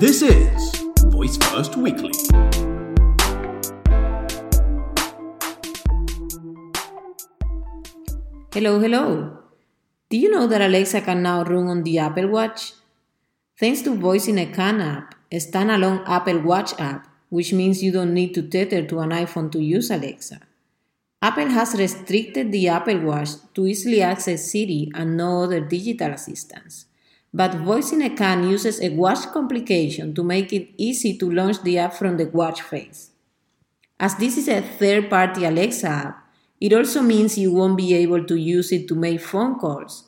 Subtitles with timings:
[0.00, 0.76] This is
[1.06, 2.12] Voice First Weekly.
[8.52, 9.38] Hello, hello.
[10.08, 12.74] Do you know that Alexa can now run on the Apple Watch?
[13.58, 17.90] Thanks to Voice in a Can app, a standalone Apple Watch app, which means you
[17.90, 20.38] don't need to tether to an iPhone to use Alexa.
[21.20, 26.84] Apple has restricted the Apple Watch to easily access Siri and no other digital assistants.
[27.32, 31.62] But Voice in a Can uses a watch complication to make it easy to launch
[31.62, 33.10] the app from the watch face.
[34.00, 36.24] As this is a third party Alexa app,
[36.60, 40.04] it also means you won't be able to use it to make phone calls,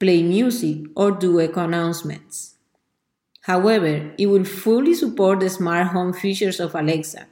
[0.00, 2.56] play music, or do echo announcements.
[3.42, 7.26] However, it will fully support the smart home features of Alexa.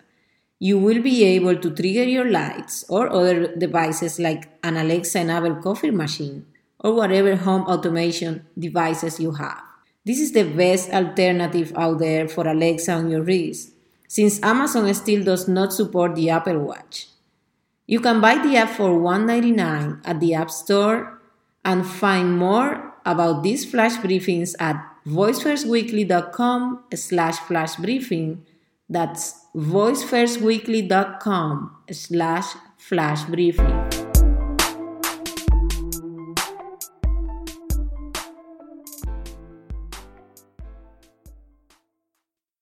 [0.58, 5.62] You will be able to trigger your lights or other devices like an Alexa enabled
[5.62, 6.46] coffee machine
[6.82, 9.62] or whatever home automation devices you have.
[10.04, 13.70] This is the best alternative out there for Alexa on your wrist,
[14.08, 17.06] since Amazon still does not support the Apple Watch.
[17.86, 21.20] You can buy the app for $1.99 at the App Store
[21.64, 28.44] and find more about these flash briefings at voicefirstweekly.com slash flash briefing.
[28.88, 32.46] That's voicefirstweekly.com slash
[32.78, 34.11] flash briefing.